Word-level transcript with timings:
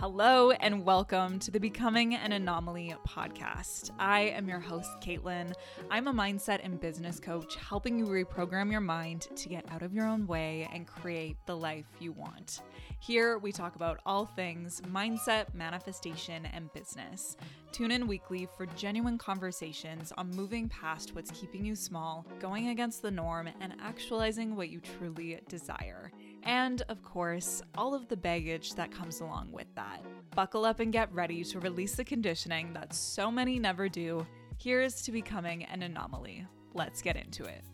Hello, 0.00 0.50
and 0.50 0.86
welcome 0.86 1.38
to 1.40 1.50
the 1.50 1.60
Becoming 1.60 2.14
an 2.14 2.32
Anomaly 2.32 2.94
podcast. 3.06 3.90
I 3.98 4.20
am 4.20 4.48
your 4.48 4.58
host, 4.58 4.88
Caitlin. 5.02 5.52
I'm 5.90 6.08
a 6.08 6.14
mindset 6.14 6.60
and 6.64 6.80
business 6.80 7.20
coach, 7.20 7.56
helping 7.56 7.98
you 7.98 8.06
reprogram 8.06 8.70
your 8.70 8.80
mind 8.80 9.28
to 9.36 9.48
get 9.50 9.70
out 9.70 9.82
of 9.82 9.92
your 9.92 10.06
own 10.06 10.26
way 10.26 10.66
and 10.72 10.86
create 10.86 11.36
the 11.44 11.54
life 11.54 11.84
you 11.98 12.12
want. 12.12 12.62
Here, 12.98 13.36
we 13.36 13.52
talk 13.52 13.76
about 13.76 14.00
all 14.06 14.24
things 14.24 14.80
mindset, 14.90 15.52
manifestation, 15.52 16.46
and 16.46 16.72
business. 16.72 17.36
Tune 17.70 17.90
in 17.90 18.06
weekly 18.06 18.48
for 18.56 18.64
genuine 18.64 19.18
conversations 19.18 20.14
on 20.16 20.30
moving 20.30 20.66
past 20.70 21.14
what's 21.14 21.30
keeping 21.30 21.62
you 21.62 21.76
small, 21.76 22.24
going 22.40 22.68
against 22.68 23.02
the 23.02 23.10
norm, 23.10 23.50
and 23.60 23.74
actualizing 23.82 24.56
what 24.56 24.70
you 24.70 24.80
truly 24.80 25.40
desire. 25.50 26.10
And 26.44 26.82
of 26.88 27.02
course, 27.02 27.62
all 27.76 27.94
of 27.94 28.08
the 28.08 28.16
baggage 28.16 28.74
that 28.74 28.90
comes 28.90 29.20
along 29.20 29.52
with 29.52 29.66
that. 29.74 30.02
Buckle 30.34 30.64
up 30.64 30.80
and 30.80 30.92
get 30.92 31.12
ready 31.12 31.44
to 31.44 31.60
release 31.60 31.94
the 31.94 32.04
conditioning 32.04 32.72
that 32.72 32.94
so 32.94 33.30
many 33.30 33.58
never 33.58 33.88
do. 33.88 34.26
Here's 34.58 35.02
to 35.02 35.12
becoming 35.12 35.64
an 35.64 35.82
anomaly. 35.82 36.46
Let's 36.72 37.02
get 37.02 37.16
into 37.16 37.44
it. 37.44 37.64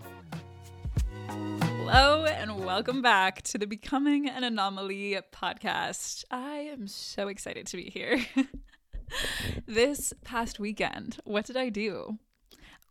Hello, 1.28 2.24
and 2.24 2.64
welcome 2.64 3.02
back 3.02 3.42
to 3.42 3.58
the 3.58 3.66
Becoming 3.66 4.28
an 4.28 4.42
Anomaly 4.42 5.18
podcast. 5.32 6.24
I 6.30 6.68
am 6.72 6.88
so 6.88 7.28
excited 7.28 7.66
to 7.68 7.76
be 7.76 7.90
here. 7.90 8.24
this 9.66 10.12
past 10.24 10.58
weekend, 10.58 11.18
what 11.24 11.46
did 11.46 11.56
I 11.56 11.68
do? 11.68 12.18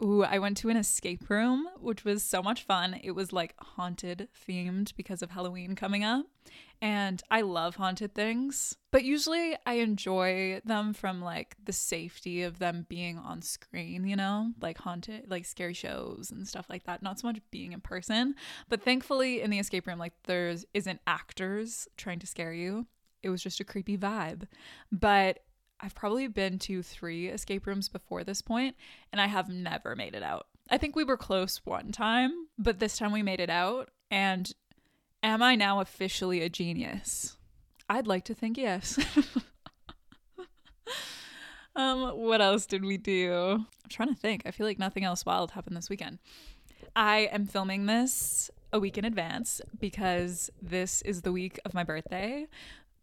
Ooh, 0.04 0.24
I 0.24 0.40
went 0.40 0.58
to 0.58 0.70
an 0.70 0.76
escape 0.76 1.30
room, 1.30 1.68
which 1.80 2.04
was 2.04 2.22
so 2.22 2.44
much 2.44 2.64
fun. 2.64 3.00
It 3.02 3.12
was 3.12 3.32
like 3.32 3.56
haunted 3.60 4.28
themed 4.48 4.94
because 4.98 5.22
of 5.22 5.32
Halloween 5.32 5.76
coming 5.76 6.04
up. 6.04 6.26
And 6.82 7.24
I 7.32 7.42
love 7.42 7.78
haunted 7.78 8.14
things, 8.14 8.76
but 8.92 9.06
usually 9.06 9.56
I 9.66 9.76
enjoy 9.76 10.62
them 10.66 10.94
from 10.94 11.22
like 11.22 11.56
the 11.64 11.72
safety 11.72 12.44
of 12.44 12.60
them 12.60 12.86
being 12.90 13.18
on 13.18 13.42
screen, 13.42 14.06
you 14.06 14.18
know, 14.18 14.52
like 14.62 14.78
haunted, 14.78 15.32
like 15.32 15.46
scary 15.46 15.74
shows 15.74 16.30
and 16.30 16.46
stuff 16.46 16.70
like 16.70 16.84
that. 16.84 17.02
Not 17.02 17.18
so 17.20 17.28
much 17.28 17.40
being 17.50 17.72
in 17.72 17.80
person, 17.80 18.36
but 18.68 18.84
thankfully 18.84 19.42
in 19.42 19.50
the 19.50 19.60
escape 19.60 19.88
room, 19.88 19.98
like 19.98 20.14
there's 20.26 20.66
isn't 20.74 21.00
actors 21.08 21.88
trying 21.96 22.20
to 22.20 22.28
scare 22.28 22.54
you. 22.54 22.86
It 23.24 23.30
was 23.30 23.42
just 23.42 23.62
a 23.62 23.64
creepy 23.64 23.98
vibe. 23.98 24.44
But 24.92 25.40
I've 25.80 25.96
probably 25.96 26.28
been 26.28 26.60
to 26.60 26.82
three 26.82 27.28
escape 27.28 27.68
rooms 27.68 27.90
before 27.90 28.24
this 28.24 28.42
point, 28.42 28.76
and 29.12 29.20
I 29.20 29.28
have 29.28 29.50
never 29.50 29.96
made 29.96 30.16
it 30.16 30.24
out. 30.24 30.48
I 30.70 30.78
think 30.78 30.96
we 30.96 31.04
were 31.04 31.18
close 31.18 31.62
one 31.66 31.92
time, 31.92 32.48
but 32.58 32.80
this 32.80 32.98
time 32.98 33.12
we 33.12 33.22
made 33.22 33.40
it 33.40 33.50
out. 33.50 33.90
And 34.10 34.52
am 35.22 35.44
I 35.44 35.56
now 35.56 35.80
officially 35.82 36.42
a 36.42 36.50
genius? 36.50 37.38
I'd 37.90 38.08
like 38.08 38.26
to 38.26 38.34
think 38.34 38.58
yes. 38.58 38.98
um, 41.76 42.18
what 42.18 42.42
else 42.42 42.66
did 42.66 42.84
we 42.84 42.98
do? 42.98 43.66
I'm 43.84 43.90
trying 43.90 44.10
to 44.10 44.20
think. 44.20 44.44
I 44.46 44.52
feel 44.52 44.66
like 44.66 44.80
nothing 44.80 45.04
else 45.04 45.26
wild 45.26 45.52
happened 45.52 45.78
this 45.78 45.90
weekend. 45.90 46.20
I 46.96 47.30
am 47.32 47.46
filming 47.46 47.86
this 47.86 48.50
a 48.72 48.80
week 48.80 48.98
in 48.98 49.06
advance 49.06 49.62
because 49.80 50.50
this 50.62 51.02
is 51.04 51.22
the 51.22 51.32
week 51.32 51.60
of 51.66 51.74
my 51.74 51.84
birthday. 51.84 52.48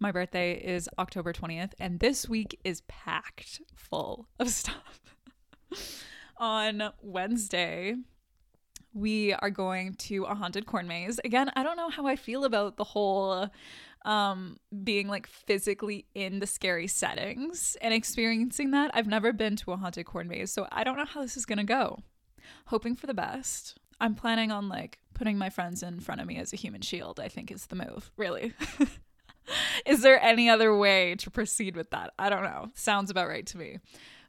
My 0.02 0.10
birthday 0.10 0.54
is 0.54 0.88
October 0.98 1.32
20th, 1.32 1.74
and 1.78 2.00
this 2.00 2.28
week 2.28 2.58
is 2.64 2.80
packed 2.88 3.60
full 3.76 4.26
of 4.40 4.48
stuff. 4.50 5.00
On 6.38 6.90
Wednesday, 7.00 7.94
we 8.92 9.32
are 9.32 9.48
going 9.48 9.94
to 9.94 10.24
a 10.24 10.34
haunted 10.34 10.66
corn 10.66 10.88
maze. 10.88 11.20
Again, 11.24 11.52
I 11.54 11.62
don't 11.62 11.76
know 11.76 11.88
how 11.88 12.08
I 12.08 12.16
feel 12.16 12.42
about 12.42 12.78
the 12.78 12.84
whole 12.84 13.48
um 14.04 14.56
being 14.82 15.06
like 15.06 15.28
physically 15.28 16.06
in 16.16 16.40
the 16.40 16.48
scary 16.48 16.88
settings 16.88 17.76
and 17.80 17.94
experiencing 17.94 18.72
that. 18.72 18.90
I've 18.94 19.06
never 19.06 19.32
been 19.32 19.54
to 19.54 19.70
a 19.70 19.76
haunted 19.76 20.06
corn 20.06 20.26
maze, 20.26 20.50
so 20.50 20.66
I 20.72 20.82
don't 20.82 20.96
know 20.96 21.04
how 21.04 21.22
this 21.22 21.36
is 21.36 21.46
going 21.46 21.58
to 21.58 21.64
go. 21.64 22.00
Hoping 22.66 22.96
for 22.96 23.06
the 23.06 23.14
best. 23.14 23.78
I'm 24.00 24.16
planning 24.16 24.50
on 24.50 24.68
like 24.68 24.98
putting 25.14 25.38
my 25.38 25.48
friends 25.48 25.80
in 25.80 26.00
front 26.00 26.20
of 26.20 26.26
me 26.26 26.38
as 26.38 26.52
a 26.52 26.56
human 26.56 26.80
shield, 26.80 27.20
I 27.20 27.28
think 27.28 27.52
is 27.52 27.66
the 27.66 27.76
move, 27.76 28.10
really. 28.16 28.52
Is 29.86 30.02
there 30.02 30.22
any 30.22 30.48
other 30.48 30.76
way 30.76 31.14
to 31.16 31.30
proceed 31.30 31.76
with 31.76 31.90
that? 31.90 32.12
I 32.18 32.30
don't 32.30 32.42
know. 32.42 32.70
Sounds 32.74 33.10
about 33.10 33.28
right 33.28 33.46
to 33.46 33.58
me. 33.58 33.78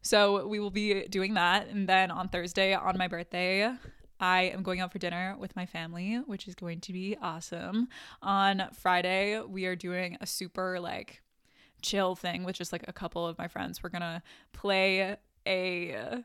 So 0.01 0.47
we 0.47 0.59
will 0.59 0.71
be 0.71 1.07
doing 1.07 1.35
that. 1.35 1.67
And 1.67 1.87
then 1.87 2.11
on 2.11 2.29
Thursday, 2.29 2.73
on 2.73 2.97
my 2.97 3.07
birthday, 3.07 3.71
I 4.19 4.41
am 4.43 4.63
going 4.63 4.79
out 4.79 4.91
for 4.91 4.99
dinner 4.99 5.35
with 5.39 5.55
my 5.55 5.65
family, 5.65 6.15
which 6.25 6.47
is 6.47 6.55
going 6.55 6.81
to 6.81 6.93
be 6.93 7.17
awesome. 7.21 7.87
On 8.21 8.63
Friday, 8.73 9.39
we 9.41 9.65
are 9.65 9.75
doing 9.75 10.17
a 10.19 10.27
super 10.27 10.79
like 10.79 11.21
chill 11.81 12.15
thing 12.15 12.43
with 12.43 12.55
just 12.55 12.71
like 12.71 12.85
a 12.87 12.93
couple 12.93 13.25
of 13.25 13.37
my 13.37 13.47
friends. 13.47 13.81
We're 13.81 13.89
going 13.89 14.01
to 14.01 14.21
play 14.51 15.17
a 15.47 16.23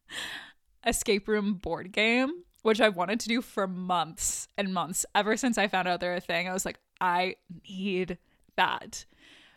escape 0.86 1.28
room 1.28 1.54
board 1.54 1.92
game 1.92 2.44
which 2.66 2.80
I've 2.80 2.96
wanted 2.96 3.20
to 3.20 3.28
do 3.28 3.42
for 3.42 3.68
months 3.68 4.48
and 4.58 4.74
months. 4.74 5.06
Ever 5.14 5.36
since 5.36 5.56
I 5.56 5.68
found 5.68 5.86
out 5.86 6.00
they're 6.00 6.16
a 6.16 6.20
thing, 6.20 6.48
I 6.48 6.52
was 6.52 6.64
like, 6.64 6.80
I 7.00 7.36
need 7.68 8.18
that. 8.56 9.04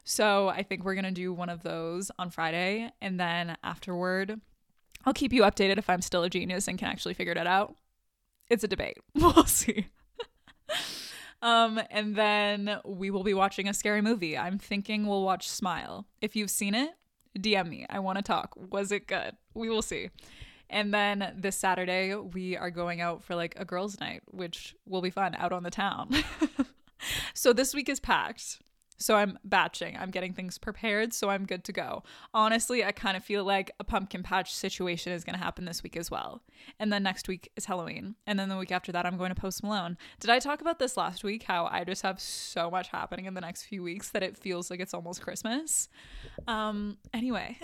So 0.03 0.49
I 0.49 0.63
think 0.63 0.83
we're 0.83 0.95
gonna 0.95 1.11
do 1.11 1.33
one 1.33 1.49
of 1.49 1.63
those 1.63 2.11
on 2.17 2.29
Friday, 2.29 2.91
and 3.01 3.19
then 3.19 3.57
afterward, 3.63 4.39
I'll 5.05 5.13
keep 5.13 5.31
you 5.31 5.43
updated 5.43 5.77
if 5.77 5.89
I'm 5.89 6.01
still 6.01 6.23
a 6.23 6.29
genius 6.29 6.67
and 6.67 6.77
can 6.77 6.89
actually 6.89 7.13
figure 7.13 7.33
it 7.33 7.47
out. 7.47 7.75
It's 8.49 8.63
a 8.63 8.67
debate. 8.67 8.97
We'll 9.13 9.45
see. 9.45 9.87
um, 11.41 11.79
and 11.89 12.15
then 12.15 12.79
we 12.85 13.11
will 13.11 13.23
be 13.23 13.33
watching 13.33 13.67
a 13.67 13.73
scary 13.73 14.01
movie. 14.01 14.37
I'm 14.37 14.57
thinking 14.57 15.05
we'll 15.05 15.23
watch 15.23 15.47
Smile. 15.47 16.05
If 16.21 16.35
you've 16.35 16.49
seen 16.49 16.73
it, 16.73 16.91
DM 17.37 17.69
me. 17.69 17.85
I 17.89 17.99
want 17.99 18.17
to 18.17 18.23
talk. 18.23 18.55
Was 18.71 18.91
it 18.91 19.07
good? 19.07 19.35
We 19.53 19.69
will 19.69 19.81
see. 19.81 20.09
And 20.69 20.93
then 20.93 21.33
this 21.35 21.55
Saturday, 21.55 22.15
we 22.15 22.55
are 22.55 22.69
going 22.69 23.01
out 23.01 23.23
for 23.23 23.35
like 23.35 23.55
a 23.57 23.65
girls' 23.65 23.99
night, 23.99 24.21
which 24.31 24.75
will 24.85 25.01
be 25.01 25.09
fun 25.09 25.35
out 25.37 25.51
on 25.51 25.63
the 25.63 25.71
town. 25.71 26.09
so 27.33 27.53
this 27.53 27.73
week 27.73 27.89
is 27.89 27.99
packed. 27.99 28.59
So 29.01 29.15
I'm 29.15 29.39
batching. 29.45 29.95
I'm 29.97 30.11
getting 30.11 30.33
things 30.33 30.57
prepared 30.57 31.13
so 31.13 31.29
I'm 31.29 31.45
good 31.45 31.63
to 31.63 31.71
go. 31.71 32.03
Honestly, 32.33 32.83
I 32.83 32.91
kind 32.91 33.15
of 33.15 33.23
feel 33.23 33.45
like 33.45 33.71
a 33.79 33.85
pumpkin 33.85 34.23
patch 34.23 34.53
situation 34.53 35.13
is 35.13 35.23
going 35.23 35.37
to 35.37 35.43
happen 35.43 35.63
this 35.63 35.81
week 35.81 35.95
as 35.95 36.11
well. 36.11 36.43
And 36.79 36.91
then 36.91 37.01
next 37.01 37.29
week 37.29 37.49
is 37.55 37.65
Halloween. 37.65 38.15
And 38.27 38.37
then 38.37 38.49
the 38.49 38.57
week 38.57 38.73
after 38.73 38.91
that, 38.91 39.05
I'm 39.05 39.17
going 39.17 39.33
to 39.33 39.39
Post 39.39 39.63
Malone. 39.63 39.97
Did 40.19 40.29
I 40.29 40.39
talk 40.39 40.59
about 40.59 40.79
this 40.79 40.97
last 40.97 41.23
week? 41.23 41.43
How 41.43 41.65
I 41.71 41.85
just 41.85 42.01
have 42.01 42.19
so 42.19 42.69
much 42.69 42.89
happening 42.89 43.25
in 43.25 43.33
the 43.33 43.41
next 43.41 43.63
few 43.63 43.81
weeks 43.81 44.09
that 44.09 44.21
it 44.21 44.37
feels 44.37 44.69
like 44.69 44.81
it's 44.81 44.93
almost 44.93 45.21
Christmas. 45.21 45.87
Um, 46.45 46.97
anyway, 47.13 47.57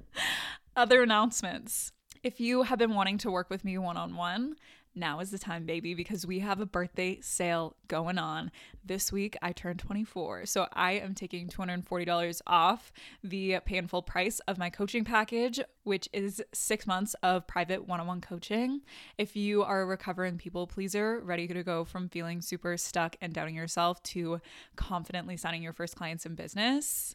other 0.76 1.02
announcements. 1.02 1.92
If 2.22 2.40
you 2.40 2.64
have 2.64 2.78
been 2.78 2.94
wanting 2.94 3.16
to 3.18 3.30
work 3.30 3.48
with 3.48 3.64
me 3.64 3.78
one 3.78 3.96
on 3.96 4.16
one, 4.16 4.56
now 4.98 5.20
is 5.20 5.30
the 5.30 5.38
time, 5.38 5.64
baby, 5.64 5.94
because 5.94 6.26
we 6.26 6.40
have 6.40 6.60
a 6.60 6.66
birthday 6.66 7.18
sale 7.20 7.76
going 7.86 8.18
on. 8.18 8.50
This 8.84 9.12
week 9.12 9.36
I 9.40 9.52
turned 9.52 9.78
24, 9.78 10.46
so 10.46 10.66
I 10.72 10.92
am 10.92 11.14
taking 11.14 11.48
$240 11.48 12.40
off 12.46 12.92
the 13.22 13.58
painful 13.64 14.02
price 14.02 14.40
of 14.40 14.58
my 14.58 14.70
coaching 14.70 15.04
package, 15.04 15.60
which 15.84 16.08
is 16.12 16.42
six 16.52 16.86
months 16.86 17.14
of 17.22 17.46
private 17.46 17.86
one 17.86 18.00
on 18.00 18.06
one 18.06 18.20
coaching. 18.20 18.80
If 19.16 19.36
you 19.36 19.62
are 19.62 19.82
a 19.82 19.86
recovering 19.86 20.38
people 20.38 20.66
pleaser, 20.66 21.20
ready 21.20 21.46
to 21.48 21.62
go 21.62 21.84
from 21.84 22.08
feeling 22.08 22.40
super 22.40 22.76
stuck 22.76 23.16
and 23.20 23.32
doubting 23.32 23.54
yourself 23.54 24.02
to 24.04 24.40
confidently 24.76 25.36
signing 25.36 25.62
your 25.62 25.72
first 25.72 25.96
clients 25.96 26.26
in 26.26 26.34
business, 26.34 27.14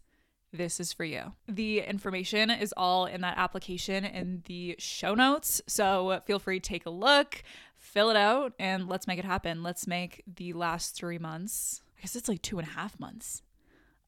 this 0.54 0.80
is 0.80 0.94
for 0.94 1.04
you. 1.04 1.34
The 1.48 1.80
information 1.80 2.50
is 2.50 2.74
all 2.78 3.06
in 3.06 3.22
that 3.22 3.38
application 3.38 4.06
in 4.06 4.44
the 4.46 4.76
show 4.78 5.16
notes. 5.16 5.62
So 5.68 6.22
feel 6.26 6.40
free 6.40 6.60
to 6.60 6.70
take 6.70 6.86
a 6.86 6.92
look, 6.92 7.44
fill 7.76 8.10
it 8.12 8.16
out, 8.16 8.54
and 8.60 8.88
let's 8.88 9.08
make 9.08 9.20
it 9.20 9.26
happen. 9.26 9.64
Let's 9.64 9.88
make 9.88 10.24
the 10.28 10.54
last 10.54 10.96
three 10.96 11.18
months, 11.18 11.82
I 11.98 12.02
guess 12.02 12.16
it's 12.16 12.30
like 12.30 12.42
two 12.42 12.60
and 12.60 12.68
a 12.68 12.72
half 12.72 13.00
months 13.00 13.42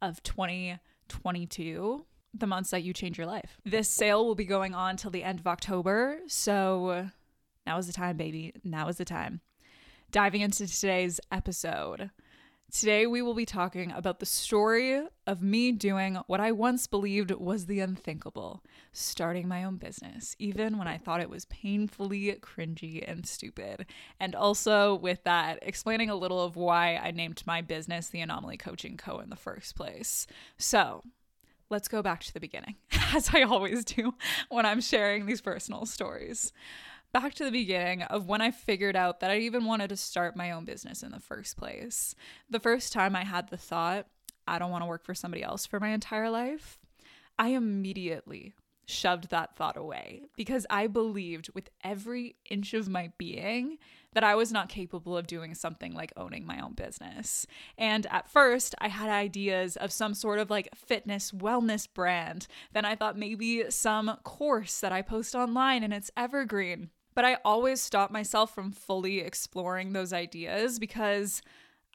of 0.01 0.21
2022 0.23 2.05
the 2.37 2.47
months 2.47 2.71
that 2.71 2.83
you 2.83 2.93
change 2.93 3.17
your 3.17 3.27
life. 3.27 3.57
This 3.63 3.89
sale 3.89 4.25
will 4.25 4.35
be 4.35 4.45
going 4.45 4.75
on 4.75 4.97
till 4.97 5.11
the 5.11 5.23
end 5.23 5.39
of 5.39 5.47
October. 5.47 6.19
So 6.27 7.09
now 7.65 7.77
is 7.77 7.87
the 7.87 7.93
time, 7.93 8.17
baby. 8.17 8.53
Now 8.63 8.87
is 8.87 8.97
the 8.97 9.05
time. 9.05 9.41
Diving 10.11 10.41
into 10.41 10.67
today's 10.67 11.19
episode. 11.31 12.11
Today, 12.77 13.07
we 13.07 13.21
will 13.21 13.33
be 13.33 13.45
talking 13.45 13.93
about 13.93 14.19
the 14.19 14.25
story 14.25 15.01
of 15.25 15.41
me 15.41 15.71
doing 15.71 16.15
what 16.27 16.41
I 16.41 16.51
once 16.51 16.87
believed 16.87 17.31
was 17.31 17.67
the 17.67 17.79
unthinkable 17.79 18.65
starting 18.91 19.47
my 19.47 19.63
own 19.63 19.77
business, 19.77 20.35
even 20.39 20.77
when 20.77 20.85
I 20.85 20.97
thought 20.97 21.21
it 21.21 21.29
was 21.29 21.45
painfully 21.45 22.37
cringy 22.41 23.01
and 23.09 23.25
stupid. 23.25 23.85
And 24.19 24.35
also, 24.35 24.93
with 24.93 25.23
that, 25.23 25.59
explaining 25.61 26.09
a 26.09 26.17
little 26.17 26.43
of 26.43 26.57
why 26.57 26.97
I 26.97 27.11
named 27.11 27.43
my 27.45 27.61
business 27.61 28.09
the 28.09 28.19
Anomaly 28.19 28.57
Coaching 28.57 28.97
Co. 28.97 29.19
in 29.19 29.29
the 29.29 29.37
first 29.37 29.77
place. 29.77 30.27
So, 30.57 31.01
let's 31.69 31.87
go 31.87 32.01
back 32.01 32.25
to 32.25 32.33
the 32.33 32.41
beginning, 32.41 32.75
as 33.15 33.29
I 33.33 33.43
always 33.43 33.85
do 33.85 34.15
when 34.49 34.65
I'm 34.65 34.81
sharing 34.81 35.27
these 35.27 35.39
personal 35.39 35.85
stories 35.85 36.51
back 37.15 37.33
to 37.33 37.45
the 37.45 37.51
beginning 37.51 38.01
of 38.01 38.27
when 38.27 38.41
I 38.41 38.51
figured 38.51 38.97
out 38.97 39.21
that 39.21 39.31
I 39.31 39.37
even 39.37 39.63
wanted 39.63 39.87
to 39.87 39.95
start 39.95 40.35
my 40.35 40.51
own 40.51 40.65
business 40.65 41.01
in 41.01 41.11
the 41.11 41.19
first 41.21 41.55
place. 41.55 42.13
The 42.49 42.59
first 42.59 42.91
time 42.91 43.15
I 43.15 43.23
had 43.23 43.47
the 43.47 43.55
thought, 43.55 44.07
I 44.45 44.59
don't 44.59 44.69
want 44.69 44.81
to 44.81 44.87
work 44.87 45.05
for 45.05 45.15
somebody 45.15 45.41
else 45.41 45.65
for 45.65 45.79
my 45.79 45.91
entire 45.91 46.29
life, 46.29 46.77
I 47.39 47.49
immediately 47.49 48.53
shoved 48.85 49.29
that 49.29 49.55
thought 49.55 49.77
away 49.77 50.23
because 50.35 50.67
I 50.69 50.87
believed 50.87 51.49
with 51.53 51.69
every 51.85 52.35
inch 52.49 52.73
of 52.73 52.89
my 52.89 53.13
being 53.17 53.77
that 54.11 54.25
I 54.25 54.35
was 54.35 54.51
not 54.51 54.67
capable 54.67 55.17
of 55.17 55.25
doing 55.25 55.55
something 55.55 55.93
like 55.93 56.11
owning 56.17 56.45
my 56.45 56.59
own 56.59 56.73
business. 56.73 57.47
And 57.77 58.05
at 58.11 58.29
first, 58.29 58.75
I 58.79 58.89
had 58.89 59.07
ideas 59.07 59.77
of 59.77 59.93
some 59.93 60.15
sort 60.15 60.39
of 60.39 60.49
like 60.49 60.67
fitness 60.75 61.31
wellness 61.31 61.87
brand. 61.91 62.47
Then 62.73 62.83
I 62.83 62.95
thought 62.95 63.17
maybe 63.17 63.71
some 63.71 64.17
course 64.23 64.81
that 64.81 64.91
I 64.91 65.01
post 65.01 65.33
online 65.33 65.81
and 65.81 65.93
it's 65.93 66.11
evergreen. 66.17 66.89
But 67.15 67.25
I 67.25 67.37
always 67.45 67.81
stopped 67.81 68.11
myself 68.11 68.53
from 68.53 68.71
fully 68.71 69.19
exploring 69.19 69.93
those 69.93 70.13
ideas 70.13 70.79
because 70.79 71.41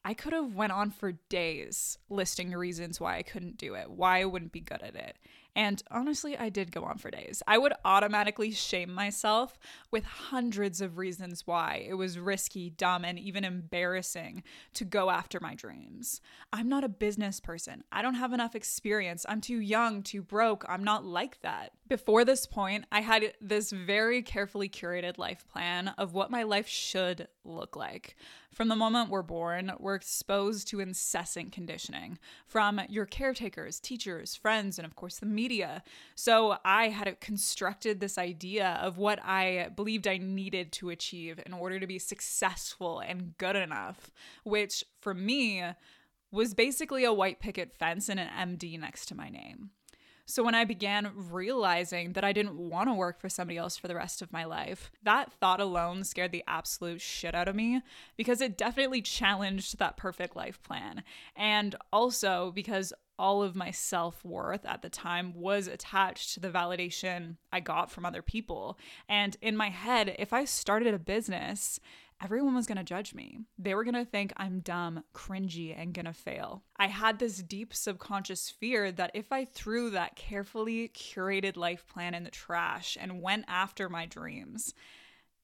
I 0.05 0.14
could 0.14 0.32
have 0.32 0.55
went 0.55 0.72
on 0.72 0.90
for 0.90 1.12
days 1.12 1.99
listing 2.08 2.52
reasons 2.52 2.99
why 3.00 3.19
I 3.19 3.22
couldn't 3.22 3.58
do 3.58 3.75
it, 3.75 3.90
why 3.90 4.20
I 4.20 4.25
wouldn't 4.25 4.52
be 4.52 4.61
good 4.61 4.82
at 4.82 4.96
it. 4.96 5.17
And 5.56 5.82
honestly, 5.91 6.37
I 6.37 6.49
did 6.49 6.73
go 6.73 6.85
on 6.85 6.99
for 6.99 7.11
days. 7.11 7.43
I 7.47 7.58
would 7.58 7.73
automatically 7.85 8.50
shame 8.52 8.93
myself 8.93 9.58
with 9.91 10.05
hundreds 10.05 10.81
of 10.81 10.99
reasons 10.99 11.47
why 11.47 11.85
it 11.88 11.94
was 11.94 12.19
risky, 12.19 12.70
dumb, 12.70 13.05
and 13.05 13.19
even 13.19 13.44
embarrassing 13.44 14.43
to 14.75 14.85
go 14.85 15.11
after 15.11 15.41
my 15.41 15.55
dreams. 15.55 16.20
I'm 16.52 16.69
not 16.69 16.85
a 16.85 16.88
business 16.88 17.41
person. 17.41 17.85
I 17.91 18.02
don't 18.02 18.14
have 18.14 18.32
enough 18.32 18.55
experience. 18.55 19.26
I'm 19.29 19.41
too 19.41 19.61
young, 19.61 20.02
too 20.02 20.23
broke. 20.23 20.64
I'm 20.69 20.85
not 20.85 21.05
like 21.05 21.41
that. 21.43 21.73
Before 21.88 22.25
this 22.25 22.47
point, 22.47 22.85
I 22.93 23.00
had 23.00 23.35
this 23.41 23.70
very 23.70 24.23
carefully 24.23 24.69
curated 24.69 25.19
life 25.19 25.44
plan 25.49 25.88
of 25.99 26.14
what 26.14 26.31
my 26.31 26.44
life 26.44 26.69
should 26.69 27.26
look 27.44 27.75
like. 27.75 28.17
From 28.52 28.69
the 28.69 28.76
moment 28.76 29.11
we're 29.11 29.23
born, 29.23 29.73
we're 29.79 29.94
exposed 29.94 30.67
to 30.69 30.81
incessant 30.81 31.52
conditioning 31.52 32.19
from 32.47 32.81
your 32.88 33.06
caretakers, 33.06 33.79
teachers, 33.79 34.35
friends, 34.35 34.79
and 34.79 34.85
of 34.85 34.97
course 34.97 35.19
the 35.19 35.26
media. 35.26 35.85
So 36.17 36.56
I 36.64 36.88
had 36.88 37.20
constructed 37.20 38.00
this 38.00 38.19
idea 38.19 38.79
of 38.82 38.99
what 38.99 39.20
I 39.25 39.69
believed 39.75 40.08
I 40.08 40.19
needed 40.19 40.73
to 40.73 40.91
achieve 40.91 41.41
in 41.47 41.52
order 41.52 41.79
to 41.79 41.87
be 41.87 42.00
successful 42.00 42.99
and 42.99 43.37
good 43.38 43.56
enough, 43.56 44.11
which 44.43 44.85
for 45.00 45.14
me 45.14 45.64
was 46.32 46.55
basically 46.55 47.05
a 47.05 47.12
white 47.12 47.41
picket 47.41 47.73
fence 47.73 48.08
and 48.08 48.19
an 48.19 48.58
MD 48.58 48.79
next 48.79 49.06
to 49.06 49.14
my 49.14 49.29
name. 49.29 49.70
So 50.30 50.44
when 50.44 50.54
I 50.54 50.64
began 50.64 51.10
realizing 51.14 52.12
that 52.12 52.22
I 52.22 52.32
didn't 52.32 52.56
want 52.56 52.88
to 52.88 52.94
work 52.94 53.20
for 53.20 53.28
somebody 53.28 53.58
else 53.58 53.76
for 53.76 53.88
the 53.88 53.96
rest 53.96 54.22
of 54.22 54.32
my 54.32 54.44
life, 54.44 54.92
that 55.02 55.32
thought 55.32 55.60
alone 55.60 56.04
scared 56.04 56.30
the 56.30 56.44
absolute 56.46 57.00
shit 57.00 57.34
out 57.34 57.48
of 57.48 57.56
me 57.56 57.82
because 58.16 58.40
it 58.40 58.56
definitely 58.56 59.02
challenged 59.02 59.78
that 59.78 59.96
perfect 59.96 60.36
life 60.36 60.62
plan. 60.62 61.02
And 61.34 61.74
also 61.92 62.52
because 62.54 62.92
all 63.18 63.42
of 63.42 63.56
my 63.56 63.72
self 63.72 64.24
worth 64.24 64.64
at 64.64 64.82
the 64.82 64.88
time 64.88 65.34
was 65.34 65.66
attached 65.66 66.32
to 66.34 66.40
the 66.40 66.48
validation 66.48 67.36
I 67.52 67.58
got 67.58 67.90
from 67.90 68.06
other 68.06 68.22
people. 68.22 68.78
And 69.08 69.36
in 69.42 69.56
my 69.56 69.68
head, 69.68 70.14
if 70.16 70.32
I 70.32 70.44
started 70.44 70.94
a 70.94 70.98
business 70.98 71.80
everyone 72.22 72.55
was 72.55 72.67
going 72.67 72.78
to 72.78 72.84
judge 72.84 73.14
me. 73.14 73.38
They 73.58 73.75
were 73.75 73.84
going 73.84 73.94
to 73.94 74.05
think 74.05 74.32
I'm 74.37 74.61
dumb, 74.61 75.05
cringy, 75.14 75.75
and 75.76 75.94
going 75.94 76.06
to 76.06 76.12
fail. 76.12 76.62
I 76.76 76.88
had 76.88 77.19
this 77.19 77.38
deep 77.43 77.75
subconscious 77.75 78.50
fear 78.50 78.93
that 78.93 79.12
if 79.14 79.32
I 79.32 79.44
threw 79.44 79.90
that 79.90 80.17
carefully 80.17 80.88
curated 80.88 81.56
life 81.56 81.87
plan 81.87 82.14
in 82.14 82.25
the 82.25 82.31
trash 82.31 82.96
and 83.00 83.22
went 83.22 83.46
after 83.49 83.88
my 83.88 84.06
dreams, 84.06 84.75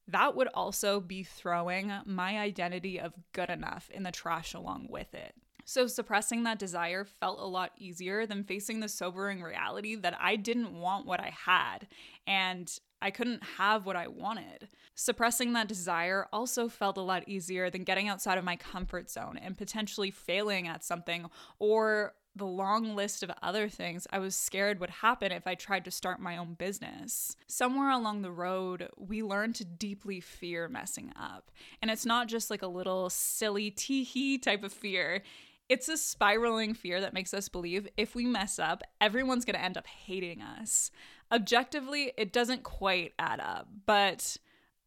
that 0.09 0.37
would 0.37 0.49
also 0.55 1.01
be 1.01 1.23
throwing 1.23 1.93
my 2.05 2.39
identity 2.39 3.01
of 3.01 3.15
good 3.33 3.51
enough 3.51 3.91
in 3.93 4.03
the 4.03 4.13
trash 4.13 4.55
along 4.55 4.87
with 4.91 5.15
it. 5.15 5.35
So, 5.69 5.89
suppressing 5.89 6.45
that 6.45 6.61
desire 6.61 7.05
felt 7.05 7.41
a 7.41 7.45
lot 7.45 7.73
easier 7.77 8.25
than 8.25 8.45
facing 8.45 8.79
the 8.79 8.89
sobering 8.89 9.43
reality 9.43 9.97
that 9.97 10.17
I 10.21 10.37
didn't 10.37 10.79
want 10.79 11.07
what 11.07 11.19
I 11.19 11.35
had 11.45 11.89
and 12.25 12.73
I 13.01 13.11
couldn't 13.11 13.43
have 13.59 13.87
what 13.87 13.97
I 13.97 14.09
wanted. 14.09 14.69
Suppressing 14.95 15.53
that 15.53 15.69
desire 15.69 16.27
also 16.33 16.69
felt 16.69 16.97
a 16.97 17.03
lot 17.03 17.29
easier 17.29 17.71
than 17.71 17.85
getting 17.85 18.09
outside 18.09 18.39
of 18.39 18.45
my 18.45 18.57
comfort 18.57 19.11
zone 19.11 19.39
and 19.41 19.57
potentially 19.57 20.11
failing 20.11 20.67
at 20.67 20.85
something 20.85 21.29
or 21.59 22.15
the 22.37 22.47
long 22.47 22.95
list 22.95 23.23
of 23.23 23.31
other 23.43 23.69
things 23.69 24.07
I 24.13 24.19
was 24.19 24.37
scared 24.37 24.79
would 24.79 24.91
happen 24.91 25.33
if 25.33 25.47
I 25.47 25.55
tried 25.55 25.87
to 25.87 25.91
start 25.91 26.21
my 26.21 26.37
own 26.37 26.55
business. 26.55 27.35
Somewhere 27.47 27.91
along 27.91 28.21
the 28.23 28.31
road, 28.31 28.91
we 28.97 29.23
learn 29.23 29.55
to 29.55 29.65
deeply 29.65 30.21
fear 30.21 30.69
messing 30.69 31.13
up. 31.19 31.51
And 31.81 31.91
it's 31.91 32.05
not 32.05 32.29
just 32.29 32.51
like 32.51 32.63
a 32.63 32.67
little 32.67 33.09
silly 33.09 33.71
tee 33.71 34.05
hee 34.05 34.37
type 34.37 34.63
of 34.63 34.73
fear. 34.73 35.23
It's 35.69 35.89
a 35.89 35.97
spiraling 35.97 36.75
fear 36.75 37.01
that 37.01 37.15
makes 37.15 37.35
us 37.35 37.49
believe 37.49 37.89
if 37.97 38.15
we 38.15 38.27
mess 38.27 38.59
up, 38.59 38.83
everyone's 39.01 39.47
to 39.47 39.61
end 39.61 39.77
up 39.77 39.87
hating 39.87 40.43
us. 40.43 40.91
Objectively, 41.33 42.13
it 42.17 42.33
doesn't 42.33 42.63
quite 42.63 43.13
add 43.19 43.41
up, 43.41 43.69
but 43.85 44.37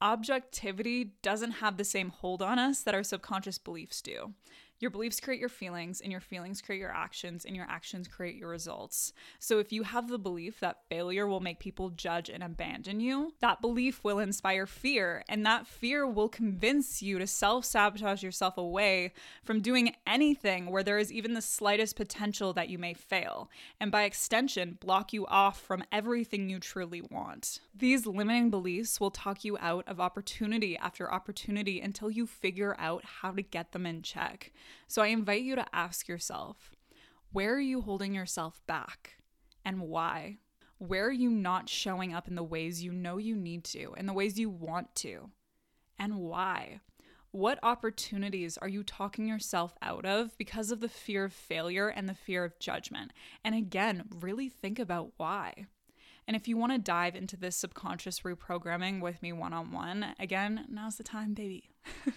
objectivity 0.01 1.11
doesn't 1.21 1.51
have 1.51 1.77
the 1.77 1.83
same 1.83 2.09
hold 2.09 2.41
on 2.41 2.57
us 2.57 2.81
that 2.81 2.95
our 2.95 3.03
subconscious 3.03 3.57
beliefs 3.57 4.01
do. 4.01 4.33
Your 4.79 4.91
beliefs 4.91 5.19
create 5.19 5.41
your 5.41 5.49
feelings, 5.49 5.99
and 5.99 6.09
your 6.09 6.21
feelings 6.21 6.61
create 6.61 6.79
your 6.79 6.95
actions, 6.95 7.43
and 7.43 7.53
your 7.53 7.65
actions 7.69 8.07
create 8.07 8.37
your 8.37 8.47
results. 8.47 9.11
So, 9.37 9.59
if 9.59 9.73
you 9.73 9.83
have 9.83 10.07
the 10.07 10.17
belief 10.17 10.61
that 10.61 10.87
failure 10.87 11.27
will 11.27 11.41
make 11.41 11.59
people 11.59 11.89
judge 11.89 12.29
and 12.29 12.41
abandon 12.41 13.01
you, 13.01 13.33
that 13.41 13.59
belief 13.59 14.01
will 14.05 14.19
inspire 14.19 14.65
fear, 14.65 15.25
and 15.27 15.45
that 15.45 15.67
fear 15.67 16.07
will 16.07 16.29
convince 16.29 17.01
you 17.01 17.19
to 17.19 17.27
self 17.27 17.65
sabotage 17.65 18.23
yourself 18.23 18.57
away 18.57 19.11
from 19.43 19.61
doing 19.61 19.95
anything 20.07 20.71
where 20.71 20.83
there 20.83 20.97
is 20.97 21.11
even 21.11 21.33
the 21.33 21.41
slightest 21.41 21.97
potential 21.97 22.53
that 22.53 22.69
you 22.69 22.77
may 22.77 22.93
fail, 22.93 23.49
and 23.81 23.91
by 23.91 24.03
extension, 24.03 24.77
block 24.79 25.11
you 25.11 25.25
off 25.27 25.59
from 25.59 25.83
everything 25.91 26.49
you 26.49 26.57
truly 26.57 27.01
want. 27.01 27.59
These 27.75 28.05
limiting 28.05 28.49
beliefs 28.49 28.99
will 28.99 29.11
talk 29.11 29.43
you 29.43 29.57
out 29.59 29.85
of 29.89 29.99
opportunity 29.99 30.77
after 30.77 31.11
opportunity 31.11 31.81
until 31.81 32.09
you 32.09 32.25
figure 32.25 32.77
out 32.79 33.03
how 33.03 33.31
to 33.31 33.41
get 33.41 33.73
them 33.73 33.85
in 33.85 34.03
check. 34.03 34.53
So 34.87 35.01
I 35.01 35.07
invite 35.07 35.43
you 35.43 35.55
to 35.55 35.65
ask 35.73 36.07
yourself 36.07 36.71
where 37.31 37.53
are 37.53 37.59
you 37.59 37.81
holding 37.81 38.13
yourself 38.13 38.61
back 38.65 39.17
and 39.63 39.81
why? 39.81 40.37
Where 40.79 41.05
are 41.05 41.11
you 41.11 41.29
not 41.29 41.69
showing 41.69 42.13
up 42.13 42.27
in 42.27 42.35
the 42.35 42.43
ways 42.43 42.83
you 42.83 42.91
know 42.91 43.17
you 43.17 43.35
need 43.35 43.63
to, 43.65 43.93
in 43.97 44.05
the 44.05 44.13
ways 44.13 44.39
you 44.39 44.49
want 44.49 44.95
to, 44.95 45.29
and 45.99 46.15
why? 46.15 46.79
What 47.31 47.59
opportunities 47.61 48.57
are 48.57 48.67
you 48.67 48.81
talking 48.81 49.27
yourself 49.27 49.77
out 49.83 50.05
of 50.05 50.35
because 50.37 50.71
of 50.71 50.79
the 50.79 50.89
fear 50.89 51.25
of 51.25 51.33
failure 51.33 51.87
and 51.89 52.09
the 52.09 52.15
fear 52.15 52.43
of 52.43 52.57
judgment? 52.57 53.11
And 53.43 53.53
again, 53.53 54.05
really 54.19 54.49
think 54.49 54.79
about 54.79 55.11
why. 55.17 55.67
And 56.27 56.35
if 56.35 56.47
you 56.47 56.57
want 56.57 56.71
to 56.73 56.79
dive 56.79 57.15
into 57.15 57.37
this 57.37 57.55
subconscious 57.55 58.21
reprogramming 58.21 59.01
with 59.01 59.21
me 59.21 59.33
one 59.33 59.53
on 59.53 59.71
one, 59.71 60.15
again, 60.19 60.65
now's 60.69 60.95
the 60.95 61.03
time, 61.03 61.33
baby. 61.33 61.69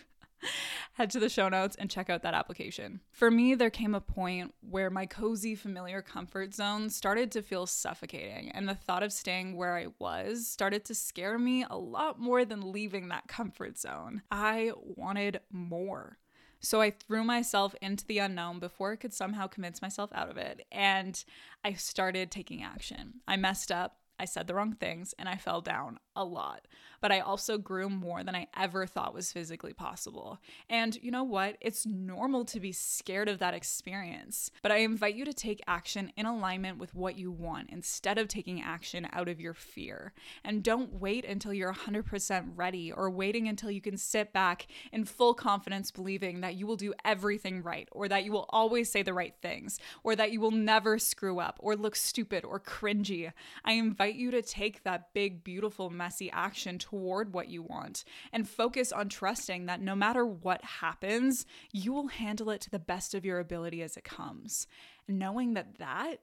head 0.92 1.10
to 1.10 1.20
the 1.20 1.28
show 1.28 1.48
notes 1.48 1.76
and 1.78 1.90
check 1.90 2.10
out 2.10 2.22
that 2.22 2.34
application. 2.34 3.00
For 3.10 3.30
me, 3.30 3.54
there 3.54 3.70
came 3.70 3.94
a 3.94 4.00
point 4.00 4.54
where 4.60 4.90
my 4.90 5.06
cozy, 5.06 5.54
familiar 5.54 6.02
comfort 6.02 6.54
zone 6.54 6.90
started 6.90 7.30
to 7.32 7.42
feel 7.42 7.66
suffocating, 7.66 8.50
and 8.50 8.68
the 8.68 8.74
thought 8.74 9.02
of 9.02 9.12
staying 9.12 9.56
where 9.56 9.76
I 9.76 9.86
was 9.98 10.46
started 10.46 10.84
to 10.86 10.94
scare 10.94 11.38
me 11.38 11.64
a 11.68 11.76
lot 11.76 12.20
more 12.20 12.44
than 12.44 12.72
leaving 12.72 13.08
that 13.08 13.28
comfort 13.28 13.78
zone. 13.78 14.22
I 14.30 14.72
wanted 14.76 15.40
more. 15.50 16.18
So 16.60 16.80
I 16.80 16.90
threw 16.90 17.24
myself 17.24 17.74
into 17.82 18.06
the 18.06 18.18
unknown 18.18 18.60
before 18.60 18.92
I 18.92 18.96
could 18.96 19.12
somehow 19.12 19.48
convince 19.48 19.82
myself 19.82 20.10
out 20.14 20.30
of 20.30 20.36
it. 20.36 20.64
And 20.70 21.22
I 21.64 21.72
started 21.72 22.30
taking 22.30 22.62
action. 22.62 23.14
I 23.26 23.36
messed 23.36 23.72
up. 23.72 23.96
I 24.18 24.26
said 24.26 24.46
the 24.46 24.54
wrong 24.54 24.74
things 24.74 25.12
and 25.18 25.28
I 25.28 25.36
fell 25.36 25.60
down 25.60 25.98
a 26.16 26.24
lot 26.24 26.66
but 27.02 27.12
I 27.12 27.18
also 27.18 27.58
grew 27.58 27.90
more 27.90 28.22
than 28.22 28.36
I 28.36 28.46
ever 28.56 28.86
thought 28.86 29.12
was 29.12 29.32
physically 29.32 29.74
possible. 29.74 30.38
And 30.70 30.96
you 31.02 31.10
know 31.10 31.24
what? 31.24 31.56
It's 31.60 31.84
normal 31.84 32.44
to 32.46 32.60
be 32.60 32.70
scared 32.70 33.28
of 33.28 33.40
that 33.40 33.54
experience, 33.54 34.50
but 34.62 34.70
I 34.70 34.76
invite 34.76 35.16
you 35.16 35.24
to 35.24 35.34
take 35.34 35.60
action 35.66 36.12
in 36.16 36.26
alignment 36.26 36.78
with 36.78 36.94
what 36.94 37.18
you 37.18 37.32
want 37.32 37.70
instead 37.70 38.18
of 38.18 38.28
taking 38.28 38.62
action 38.62 39.08
out 39.12 39.28
of 39.28 39.40
your 39.40 39.52
fear. 39.52 40.12
And 40.44 40.62
don't 40.62 40.94
wait 40.94 41.24
until 41.24 41.52
you're 41.52 41.74
100% 41.74 42.52
ready 42.54 42.92
or 42.92 43.10
waiting 43.10 43.48
until 43.48 43.72
you 43.72 43.80
can 43.80 43.96
sit 43.96 44.32
back 44.32 44.68
in 44.92 45.04
full 45.04 45.34
confidence 45.34 45.90
believing 45.90 46.40
that 46.40 46.54
you 46.54 46.68
will 46.68 46.76
do 46.76 46.94
everything 47.04 47.64
right 47.64 47.88
or 47.90 48.06
that 48.06 48.24
you 48.24 48.30
will 48.30 48.46
always 48.50 48.88
say 48.88 49.02
the 49.02 49.12
right 49.12 49.34
things 49.42 49.80
or 50.04 50.14
that 50.14 50.30
you 50.30 50.40
will 50.40 50.52
never 50.52 51.00
screw 51.00 51.40
up 51.40 51.56
or 51.58 51.74
look 51.74 51.96
stupid 51.96 52.44
or 52.44 52.60
cringy. 52.60 53.32
I 53.64 53.72
invite 53.72 54.14
you 54.14 54.30
to 54.30 54.40
take 54.40 54.84
that 54.84 55.12
big, 55.12 55.42
beautiful, 55.42 55.90
messy 56.02 56.28
action 56.32 56.78
toward 56.78 57.32
what 57.32 57.48
you 57.48 57.62
want 57.62 58.02
and 58.32 58.48
focus 58.48 58.90
on 58.90 59.08
trusting 59.08 59.66
that 59.66 59.80
no 59.80 59.94
matter 59.94 60.26
what 60.26 60.64
happens, 60.64 61.46
you 61.72 61.92
will 61.92 62.08
handle 62.08 62.50
it 62.50 62.60
to 62.60 62.70
the 62.70 62.78
best 62.80 63.14
of 63.14 63.24
your 63.24 63.38
ability 63.38 63.82
as 63.82 63.96
it 63.96 64.02
comes. 64.02 64.66
Knowing 65.06 65.54
that 65.54 65.78
that 65.78 66.16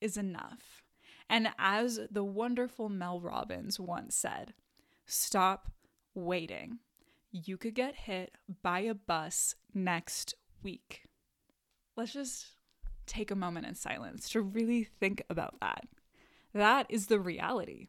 is 0.00 0.16
enough. 0.16 0.82
And 1.28 1.50
as 1.60 2.00
the 2.10 2.24
wonderful 2.24 2.88
Mel 2.88 3.20
Robbins 3.20 3.78
once 3.78 4.16
said, 4.16 4.52
stop 5.06 5.70
waiting. 6.12 6.80
You 7.30 7.56
could 7.56 7.76
get 7.76 7.94
hit 7.94 8.34
by 8.62 8.80
a 8.80 8.94
bus 8.94 9.54
next 9.72 10.34
week. 10.64 11.04
Let's 11.96 12.12
just 12.12 12.46
take 13.06 13.30
a 13.30 13.36
moment 13.36 13.66
in 13.66 13.76
silence 13.76 14.28
to 14.30 14.40
really 14.40 14.88
think 14.98 15.22
about 15.30 15.60
that. 15.60 15.84
That 16.52 16.86
is 16.88 17.06
the 17.06 17.20
reality. 17.20 17.86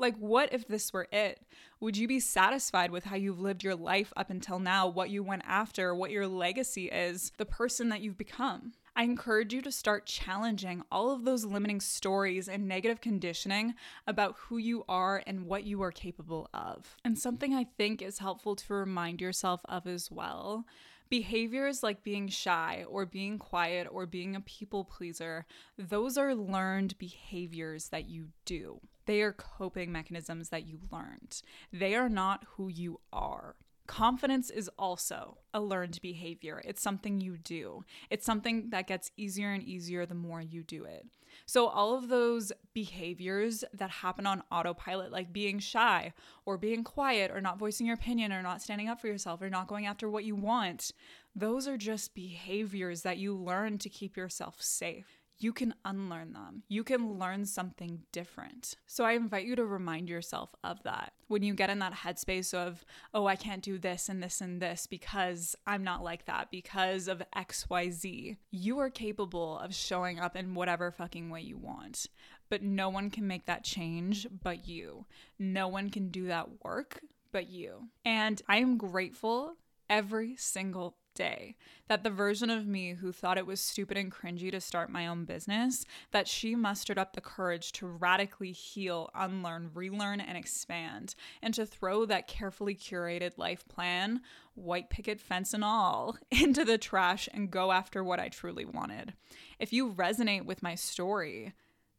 Like, 0.00 0.16
what 0.16 0.54
if 0.54 0.66
this 0.66 0.94
were 0.94 1.08
it? 1.12 1.42
Would 1.78 1.94
you 1.98 2.08
be 2.08 2.20
satisfied 2.20 2.90
with 2.90 3.04
how 3.04 3.16
you've 3.16 3.38
lived 3.38 3.62
your 3.62 3.74
life 3.74 4.14
up 4.16 4.30
until 4.30 4.58
now, 4.58 4.88
what 4.88 5.10
you 5.10 5.22
went 5.22 5.42
after, 5.46 5.94
what 5.94 6.10
your 6.10 6.26
legacy 6.26 6.86
is, 6.86 7.32
the 7.36 7.44
person 7.44 7.90
that 7.90 8.00
you've 8.00 8.16
become? 8.16 8.72
I 8.96 9.02
encourage 9.02 9.52
you 9.52 9.60
to 9.60 9.70
start 9.70 10.06
challenging 10.06 10.82
all 10.90 11.10
of 11.10 11.24
those 11.24 11.44
limiting 11.44 11.80
stories 11.80 12.48
and 12.48 12.66
negative 12.66 13.02
conditioning 13.02 13.74
about 14.06 14.36
who 14.38 14.56
you 14.56 14.84
are 14.88 15.22
and 15.26 15.44
what 15.44 15.64
you 15.64 15.82
are 15.82 15.92
capable 15.92 16.48
of. 16.54 16.96
And 17.04 17.18
something 17.18 17.54
I 17.54 17.64
think 17.64 18.00
is 18.00 18.18
helpful 18.18 18.56
to 18.56 18.72
remind 18.74 19.20
yourself 19.20 19.60
of 19.66 19.86
as 19.86 20.10
well 20.10 20.64
Behaviors 21.10 21.82
like 21.82 22.04
being 22.04 22.28
shy 22.28 22.84
or 22.88 23.04
being 23.04 23.38
quiet 23.38 23.88
or 23.90 24.06
being 24.06 24.36
a 24.36 24.40
people 24.40 24.84
pleaser, 24.84 25.44
those 25.76 26.16
are 26.16 26.34
learned 26.34 26.96
behaviors 26.98 27.88
that 27.88 28.08
you 28.08 28.28
do. 28.44 28.80
They 29.06 29.20
are 29.22 29.32
coping 29.32 29.90
mechanisms 29.90 30.50
that 30.50 30.66
you 30.66 30.78
learned. 30.92 31.42
They 31.72 31.96
are 31.96 32.08
not 32.08 32.44
who 32.56 32.68
you 32.68 33.00
are. 33.12 33.56
Confidence 33.90 34.50
is 34.50 34.70
also 34.78 35.38
a 35.52 35.60
learned 35.60 35.98
behavior. 36.00 36.62
It's 36.64 36.80
something 36.80 37.20
you 37.20 37.36
do. 37.36 37.82
It's 38.08 38.24
something 38.24 38.70
that 38.70 38.86
gets 38.86 39.10
easier 39.16 39.50
and 39.50 39.64
easier 39.64 40.06
the 40.06 40.14
more 40.14 40.40
you 40.40 40.62
do 40.62 40.84
it. 40.84 41.06
So, 41.44 41.66
all 41.66 41.96
of 41.96 42.06
those 42.06 42.52
behaviors 42.72 43.64
that 43.74 43.90
happen 43.90 44.28
on 44.28 44.44
autopilot, 44.52 45.10
like 45.10 45.32
being 45.32 45.58
shy 45.58 46.12
or 46.46 46.56
being 46.56 46.84
quiet 46.84 47.32
or 47.32 47.40
not 47.40 47.58
voicing 47.58 47.84
your 47.84 47.96
opinion 47.96 48.32
or 48.32 48.42
not 48.42 48.62
standing 48.62 48.88
up 48.88 49.00
for 49.00 49.08
yourself 49.08 49.42
or 49.42 49.50
not 49.50 49.66
going 49.66 49.86
after 49.86 50.08
what 50.08 50.22
you 50.22 50.36
want, 50.36 50.92
those 51.34 51.66
are 51.66 51.76
just 51.76 52.14
behaviors 52.14 53.02
that 53.02 53.18
you 53.18 53.34
learn 53.36 53.76
to 53.78 53.88
keep 53.88 54.16
yourself 54.16 54.62
safe 54.62 55.19
you 55.40 55.52
can 55.54 55.74
unlearn 55.84 56.34
them. 56.34 56.62
You 56.68 56.84
can 56.84 57.18
learn 57.18 57.46
something 57.46 58.02
different. 58.12 58.76
So 58.86 59.04
I 59.04 59.12
invite 59.12 59.46
you 59.46 59.56
to 59.56 59.64
remind 59.64 60.08
yourself 60.08 60.54
of 60.62 60.82
that. 60.82 61.14
When 61.28 61.42
you 61.42 61.54
get 61.54 61.70
in 61.70 61.78
that 61.78 61.94
headspace 61.94 62.52
of, 62.52 62.84
oh, 63.14 63.26
I 63.26 63.36
can't 63.36 63.62
do 63.62 63.78
this 63.78 64.08
and 64.08 64.22
this 64.22 64.40
and 64.40 64.60
this 64.60 64.86
because 64.86 65.56
I'm 65.66 65.82
not 65.82 66.04
like 66.04 66.26
that, 66.26 66.50
because 66.50 67.08
of 67.08 67.22
XYZ, 67.34 68.36
you 68.50 68.78
are 68.78 68.90
capable 68.90 69.58
of 69.58 69.74
showing 69.74 70.20
up 70.20 70.36
in 70.36 70.54
whatever 70.54 70.90
fucking 70.90 71.30
way 71.30 71.40
you 71.40 71.56
want. 71.56 72.06
But 72.50 72.62
no 72.62 72.90
one 72.90 73.10
can 73.10 73.26
make 73.26 73.46
that 73.46 73.64
change 73.64 74.26
but 74.42 74.68
you. 74.68 75.06
No 75.38 75.68
one 75.68 75.88
can 75.88 76.10
do 76.10 76.26
that 76.26 76.62
work 76.62 77.00
but 77.32 77.48
you. 77.48 77.88
And 78.04 78.42
I 78.48 78.58
am 78.58 78.76
grateful 78.76 79.54
every 79.88 80.36
single 80.36 80.96
day 81.14 81.54
that 81.88 82.02
the 82.04 82.10
version 82.10 82.50
of 82.50 82.66
me 82.66 82.94
who 82.94 83.12
thought 83.12 83.38
it 83.38 83.46
was 83.46 83.60
stupid 83.60 83.96
and 83.96 84.12
cringy 84.12 84.50
to 84.50 84.60
start 84.60 84.90
my 84.90 85.06
own 85.06 85.24
business 85.24 85.84
that 86.12 86.28
she 86.28 86.54
mustered 86.54 86.98
up 86.98 87.14
the 87.14 87.20
courage 87.20 87.72
to 87.72 87.86
radically 87.86 88.52
heal 88.52 89.10
unlearn 89.14 89.70
relearn 89.74 90.20
and 90.20 90.36
expand 90.36 91.14
and 91.42 91.54
to 91.54 91.66
throw 91.66 92.04
that 92.04 92.28
carefully 92.28 92.74
curated 92.74 93.36
life 93.36 93.66
plan 93.68 94.20
white 94.54 94.90
picket 94.90 95.20
fence 95.20 95.54
and 95.54 95.64
all 95.64 96.16
into 96.30 96.64
the 96.64 96.78
trash 96.78 97.28
and 97.32 97.50
go 97.50 97.72
after 97.72 98.02
what 98.02 98.20
i 98.20 98.28
truly 98.28 98.64
wanted. 98.64 99.14
If 99.58 99.72
you 99.72 99.92
resonate 99.92 100.44
with 100.44 100.62
my 100.62 100.74
story 100.74 101.54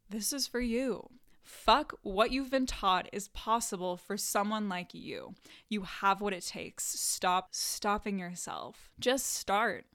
this 0.10 0.34
is 0.34 0.48
for 0.48 0.60
you 0.60 1.10
Fuck 1.52 1.94
what 2.02 2.32
you've 2.32 2.50
been 2.50 2.66
taught 2.66 3.10
is 3.12 3.28
possible 3.28 3.98
for 3.98 4.16
someone 4.16 4.70
like 4.70 4.94
you. 4.94 5.36
You 5.68 5.82
have 5.82 6.22
what 6.22 6.34
it 6.34 6.46
takes. 6.46 6.86
Stop 6.86 7.50
stopping 7.52 8.18
yourself. 8.18 8.90
Just 9.00 9.28
start. 9.28 9.86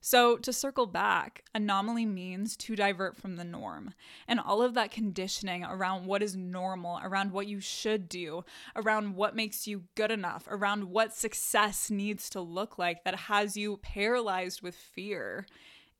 So, 0.00 0.36
to 0.36 0.52
circle 0.52 0.86
back, 0.86 1.44
anomaly 1.54 2.04
means 2.04 2.56
to 2.58 2.74
divert 2.76 3.16
from 3.16 3.36
the 3.36 3.44
norm. 3.44 3.94
And 4.26 4.40
all 4.40 4.60
of 4.60 4.74
that 4.74 4.90
conditioning 4.90 5.64
around 5.64 6.04
what 6.04 6.22
is 6.22 6.36
normal, 6.36 7.00
around 7.02 7.30
what 7.30 7.46
you 7.46 7.60
should 7.60 8.08
do, 8.08 8.44
around 8.74 9.14
what 9.14 9.36
makes 9.36 9.68
you 9.68 9.84
good 9.94 10.10
enough, 10.10 10.46
around 10.50 10.90
what 10.90 11.14
success 11.14 11.90
needs 11.90 12.28
to 12.30 12.40
look 12.40 12.76
like 12.76 13.04
that 13.04 13.14
has 13.14 13.56
you 13.56 13.78
paralyzed 13.78 14.62
with 14.62 14.74
fear, 14.74 15.46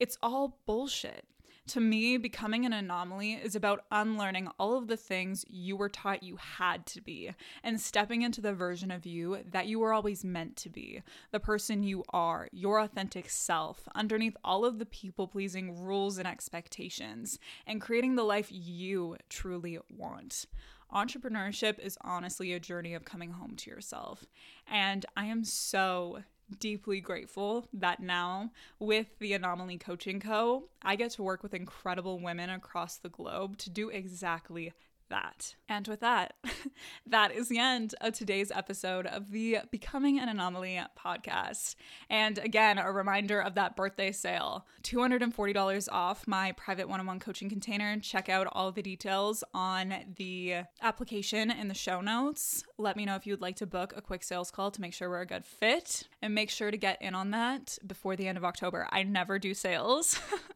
it's 0.00 0.18
all 0.22 0.58
bullshit. 0.66 1.24
To 1.68 1.80
me, 1.80 2.18
becoming 2.18 2.66
an 2.66 2.74
anomaly 2.74 3.32
is 3.32 3.56
about 3.56 3.86
unlearning 3.90 4.48
all 4.58 4.76
of 4.76 4.86
the 4.86 4.98
things 4.98 5.46
you 5.48 5.76
were 5.76 5.88
taught 5.88 6.22
you 6.22 6.36
had 6.36 6.84
to 6.86 7.00
be 7.00 7.30
and 7.62 7.80
stepping 7.80 8.20
into 8.20 8.42
the 8.42 8.52
version 8.52 8.90
of 8.90 9.06
you 9.06 9.38
that 9.50 9.66
you 9.66 9.78
were 9.78 9.94
always 9.94 10.24
meant 10.24 10.56
to 10.56 10.68
be, 10.68 11.02
the 11.32 11.40
person 11.40 11.82
you 11.82 12.04
are, 12.10 12.48
your 12.52 12.80
authentic 12.80 13.30
self, 13.30 13.88
underneath 13.94 14.36
all 14.44 14.66
of 14.66 14.78
the 14.78 14.84
people 14.84 15.26
pleasing 15.26 15.80
rules 15.82 16.18
and 16.18 16.28
expectations, 16.28 17.38
and 17.66 17.80
creating 17.80 18.14
the 18.14 18.24
life 18.24 18.48
you 18.50 19.16
truly 19.30 19.78
want 19.90 20.44
entrepreneurship 20.92 21.78
is 21.80 21.98
honestly 22.02 22.52
a 22.52 22.60
journey 22.60 22.94
of 22.94 23.04
coming 23.04 23.32
home 23.32 23.56
to 23.56 23.70
yourself. 23.70 24.24
And 24.70 25.04
I 25.16 25.24
am 25.26 25.44
so 25.44 26.22
deeply 26.58 27.00
grateful 27.00 27.66
that 27.72 28.00
now 28.00 28.50
with 28.78 29.18
the 29.18 29.32
Anomaly 29.32 29.78
Coaching 29.78 30.20
Co., 30.20 30.64
I 30.82 30.96
get 30.96 31.10
to 31.12 31.22
work 31.22 31.42
with 31.42 31.54
incredible 31.54 32.18
women 32.18 32.50
across 32.50 32.96
the 32.96 33.08
globe 33.08 33.56
to 33.58 33.70
do 33.70 33.88
exactly 33.88 34.72
that. 35.14 35.54
And 35.68 35.86
with 35.86 36.00
that, 36.00 36.34
that 37.06 37.32
is 37.32 37.48
the 37.48 37.58
end 37.58 37.94
of 38.00 38.14
today's 38.14 38.50
episode 38.50 39.06
of 39.06 39.30
the 39.30 39.58
Becoming 39.70 40.18
an 40.18 40.28
Anomaly 40.28 40.80
podcast. 40.98 41.76
And 42.10 42.36
again, 42.38 42.78
a 42.78 42.90
reminder 42.90 43.40
of 43.40 43.54
that 43.54 43.76
birthday 43.76 44.10
sale 44.10 44.66
$240 44.82 45.88
off 45.92 46.26
my 46.26 46.50
private 46.52 46.88
one 46.88 46.98
on 46.98 47.06
one 47.06 47.20
coaching 47.20 47.48
container. 47.48 47.96
Check 48.00 48.28
out 48.28 48.48
all 48.50 48.72
the 48.72 48.82
details 48.82 49.44
on 49.54 49.94
the 50.16 50.64
application 50.82 51.50
in 51.50 51.68
the 51.68 51.74
show 51.74 52.00
notes. 52.00 52.64
Let 52.76 52.96
me 52.96 53.04
know 53.04 53.14
if 53.14 53.24
you'd 53.24 53.40
like 53.40 53.56
to 53.56 53.66
book 53.66 53.94
a 53.96 54.02
quick 54.02 54.24
sales 54.24 54.50
call 54.50 54.72
to 54.72 54.80
make 54.80 54.94
sure 54.94 55.08
we're 55.08 55.20
a 55.20 55.26
good 55.26 55.44
fit 55.44 56.08
and 56.22 56.34
make 56.34 56.50
sure 56.50 56.72
to 56.72 56.76
get 56.76 57.00
in 57.00 57.14
on 57.14 57.30
that 57.30 57.78
before 57.86 58.16
the 58.16 58.26
end 58.26 58.36
of 58.36 58.44
October. 58.44 58.88
I 58.90 59.04
never 59.04 59.38
do 59.38 59.54
sales. 59.54 60.18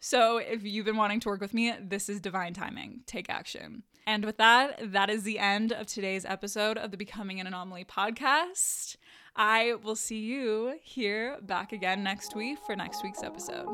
so 0.00 0.38
if 0.38 0.62
you've 0.62 0.86
been 0.86 0.96
wanting 0.96 1.20
to 1.20 1.28
work 1.28 1.40
with 1.40 1.54
me, 1.54 1.74
this 1.80 2.08
is 2.08 2.20
divine 2.20 2.54
timing. 2.54 3.00
Take 3.06 3.28
action. 3.28 3.82
And 4.06 4.24
with 4.24 4.38
that, 4.38 4.92
that 4.92 5.10
is 5.10 5.22
the 5.22 5.38
end 5.38 5.72
of 5.72 5.86
today's 5.86 6.24
episode 6.24 6.78
of 6.78 6.90
the 6.90 6.96
Becoming 6.96 7.40
an 7.40 7.46
Anomaly 7.46 7.84
podcast. 7.84 8.96
I 9.36 9.74
will 9.82 9.96
see 9.96 10.20
you 10.20 10.78
here 10.82 11.38
back 11.42 11.72
again 11.72 12.02
next 12.02 12.34
week 12.34 12.58
for 12.66 12.74
next 12.74 13.02
week's 13.04 13.22
episode. 13.22 13.68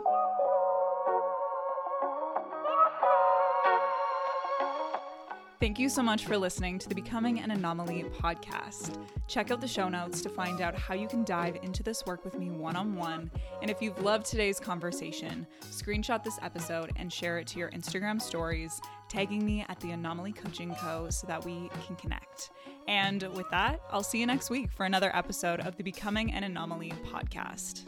Thank 5.58 5.78
you 5.78 5.88
so 5.88 6.02
much 6.02 6.26
for 6.26 6.36
listening 6.36 6.78
to 6.80 6.88
the 6.88 6.94
Becoming 6.94 7.40
an 7.40 7.50
Anomaly 7.50 8.04
podcast. 8.18 8.94
Check 9.26 9.50
out 9.50 9.62
the 9.62 9.66
show 9.66 9.88
notes 9.88 10.20
to 10.20 10.28
find 10.28 10.60
out 10.60 10.74
how 10.74 10.92
you 10.92 11.08
can 11.08 11.24
dive 11.24 11.56
into 11.62 11.82
this 11.82 12.04
work 12.04 12.26
with 12.26 12.38
me 12.38 12.50
one 12.50 12.76
on 12.76 12.94
one. 12.94 13.30
And 13.62 13.70
if 13.70 13.80
you've 13.80 13.98
loved 14.02 14.26
today's 14.26 14.60
conversation, 14.60 15.46
screenshot 15.70 16.22
this 16.22 16.38
episode 16.42 16.92
and 16.96 17.10
share 17.10 17.38
it 17.38 17.46
to 17.48 17.58
your 17.58 17.70
Instagram 17.70 18.20
stories, 18.20 18.82
tagging 19.08 19.46
me 19.46 19.64
at 19.70 19.80
the 19.80 19.92
Anomaly 19.92 20.32
Coaching 20.32 20.74
Co. 20.74 21.08
so 21.08 21.26
that 21.26 21.42
we 21.46 21.70
can 21.86 21.96
connect. 21.96 22.50
And 22.86 23.22
with 23.34 23.48
that, 23.50 23.80
I'll 23.90 24.02
see 24.02 24.20
you 24.20 24.26
next 24.26 24.50
week 24.50 24.70
for 24.70 24.84
another 24.84 25.10
episode 25.16 25.60
of 25.60 25.78
the 25.78 25.82
Becoming 25.82 26.32
an 26.32 26.44
Anomaly 26.44 26.92
podcast. 27.10 27.84